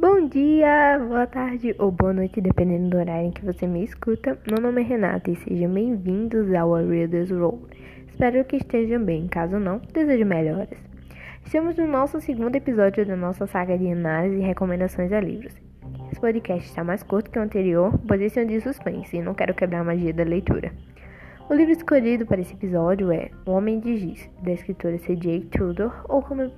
[0.00, 4.38] Bom dia, boa tarde ou boa noite, dependendo do horário em que você me escuta.
[4.48, 7.66] Meu nome é Renata e sejam bem-vindos ao A Reader's Roll.
[8.06, 10.78] Espero que estejam bem, caso não, desejo melhoras.
[11.44, 15.60] Estamos no nosso segundo episódio da nossa saga de análise e recomendações a livros.
[16.12, 19.20] Esse podcast está mais curto que o anterior, pois esse é um de suspense e
[19.20, 20.70] não quero quebrar a magia da leitura.
[21.50, 25.46] O livro escolhido para esse episódio é O Homem de Giz, da escritora C.J.
[25.50, 26.50] Tudor, ou como é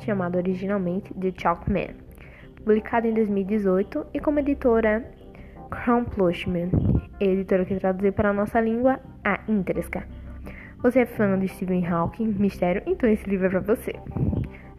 [0.00, 2.07] chamado originalmente, The Chalkman
[2.64, 5.04] publicado em 2018 e como editora
[5.70, 6.70] Crown Plushman,
[7.20, 10.06] editora que traduziu para a nossa língua a Intresca.
[10.82, 12.82] Você é fã de Stephen Hawking, mistério?
[12.86, 13.92] Então esse livro é para você.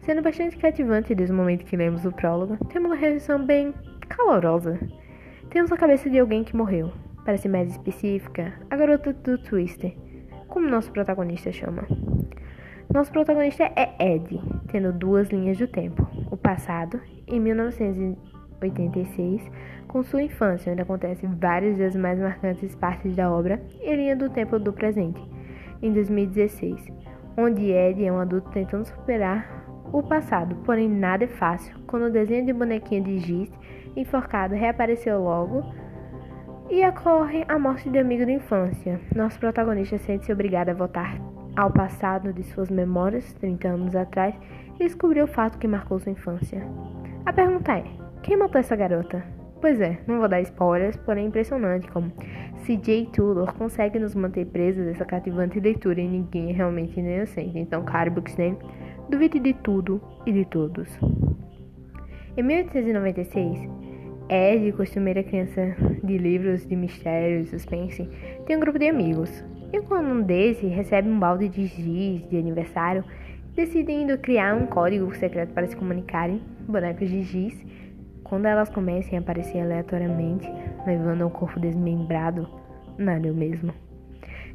[0.00, 3.74] Sendo bastante cativante desde o momento que lemos o prólogo, temos uma reação bem
[4.08, 4.78] calorosa.
[5.50, 6.90] Temos a cabeça de alguém que morreu.
[7.24, 9.94] Para ser mais específica, a garota do Twister,
[10.48, 11.86] como nosso protagonista chama.
[12.92, 17.00] Nosso protagonista é Ed, tendo duas linhas do tempo: o passado,
[17.30, 19.42] em 1986,
[19.88, 24.30] com sua infância, onde acontecem várias das mais marcantes partes da obra, e linha do
[24.30, 25.20] tempo do presente,
[25.82, 26.86] em 2016,
[27.36, 29.60] onde Ed é um adulto tentando superar
[29.92, 33.50] o passado, porém nada é fácil quando o desenho de bonequinho de giz
[33.96, 35.64] enforcado reapareceu logo
[36.70, 39.00] e ocorre a morte de amigo da infância.
[39.14, 41.20] Nosso protagonista sente-se obrigado a voltar
[41.56, 44.34] ao passado de suas memórias, 30 anos atrás,
[44.76, 46.64] e descobriu o fato que marcou sua infância.
[47.26, 47.84] A pergunta é:
[48.22, 49.22] quem matou essa garota?
[49.60, 52.10] Pois é, não vou dar spoilers, porém é impressionante como
[52.64, 57.58] CJ Tudor consegue nos manter presos dessa cativante leitura e ninguém é realmente inocente.
[57.58, 58.56] Então, caro Buxton,
[59.08, 60.88] duvide de tudo e de todos.
[62.36, 63.68] Em 1896,
[64.30, 68.08] Ed, costumeira criança de livros de mistério e suspense,
[68.46, 69.44] tem um grupo de amigos.
[69.72, 73.04] E quando um desses recebe um balde de giz de aniversário,
[73.54, 77.64] decidem criar um código secreto para se comunicarem, bonecos de giz,
[78.24, 80.48] quando elas comecem a aparecer aleatoriamente,
[80.86, 82.48] levando ao corpo desmembrado,
[82.96, 83.72] nada é o mesmo.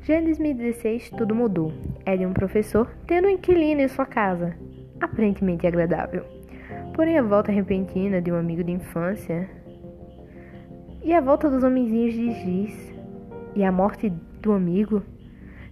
[0.02, 1.74] Já em 2016, tudo mudou.
[2.06, 4.56] Ele é um professor tendo um inquilino em sua casa,
[5.02, 6.24] aparentemente agradável.
[6.94, 9.50] Porém, a volta repentina de um amigo de infância
[11.04, 12.96] e a volta dos homenzinhos de giz
[13.56, 14.10] e a morte
[14.42, 15.04] do amigo,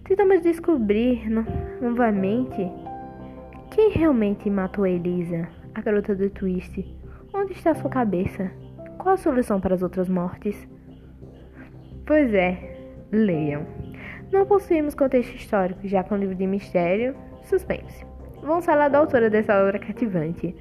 [0.04, 1.44] tentamos descobrir no,
[1.80, 2.70] novamente
[3.74, 6.84] quem realmente matou Elisa, a garota do twist.
[7.34, 8.48] Onde está sua cabeça?
[8.98, 10.68] Qual a solução para as outras mortes?
[12.06, 12.56] Pois é,
[13.10, 13.66] leiam.
[14.32, 18.06] Não possuímos contexto histórico, já que é um livro de mistério, suspense.
[18.42, 20.54] Vamos falar da autora dessa obra cativante.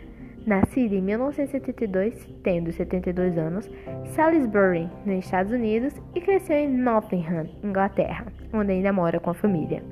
[0.47, 3.69] Nascida em 1972, tendo 72 anos,
[4.07, 9.84] Salisbury, nos Estados Unidos, e cresceu em Nottingham, Inglaterra, onde ainda mora com a família.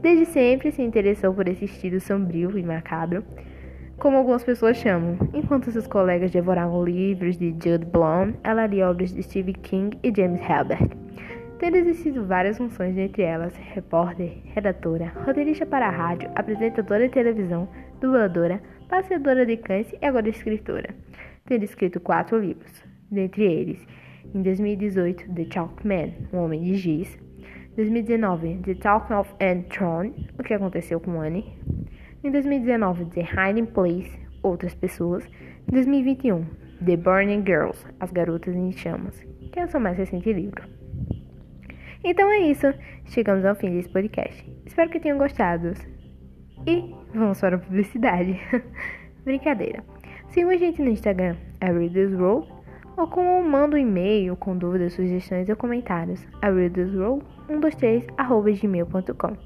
[0.00, 3.24] Desde sempre se interessou por esse estilo sombrio e macabro,
[3.98, 5.18] como algumas pessoas chamam.
[5.34, 10.12] Enquanto seus colegas devoravam livros de Jude Blount, ela lia obras de Stephen King e
[10.16, 10.88] James Herbert,
[11.58, 17.68] tendo exercido várias funções, entre elas repórter, redatora, roteirista para a rádio, apresentadora de televisão,
[18.00, 20.94] dubladora, passeadora de cães e agora escritora,
[21.44, 23.84] tendo escrito quatro livros, dentre eles,
[24.32, 27.18] em 2018, The Chalk Man, Um Homem de Giz,
[27.76, 31.56] 2019, The Talk of Anne Throne, O que aconteceu com Anne,
[32.24, 35.24] em 2019, The Hiding Place, Outras Pessoas,
[35.68, 36.44] em 2021,
[36.84, 40.62] The Burning Girls, As Garotas em Chamas, que é o seu mais recente livro.
[42.02, 42.66] Então é isso,
[43.06, 44.44] chegamos ao fim desse podcast.
[44.66, 45.72] Espero que tenham gostado.
[46.66, 48.38] E vamos para a publicidade.
[49.24, 49.84] Brincadeira.
[50.28, 52.57] Siga a gente no Instagram, a Readers Roll,
[52.98, 59.36] ou com manda um e-mail com dúvidas, sugestões ou comentários, a readersroll123@gmail.com.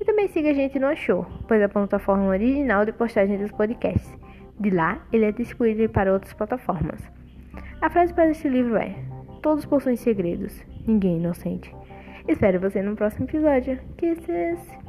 [0.00, 3.50] E também siga a gente no Show, pois é a plataforma original de postagem dos
[3.50, 4.16] podcasts.
[4.58, 7.00] De lá, ele é disponível para outras plataformas.
[7.80, 8.94] A frase para este livro é:
[9.42, 11.74] Todos possuem segredos, ninguém é inocente.
[12.28, 13.80] Espero você no próximo episódio.
[13.96, 14.81] Kisses!